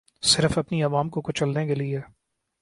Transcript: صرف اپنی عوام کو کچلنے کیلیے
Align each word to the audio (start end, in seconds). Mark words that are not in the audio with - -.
صرف 0.23 0.57
اپنی 0.57 0.81
عوام 0.83 1.09
کو 1.09 1.21
کچلنے 1.21 1.65
کیلیے 1.67 1.99